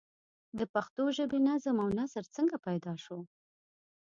[0.57, 3.17] د پښتو ژبې نظم او نثر څنگه پيدا شو؟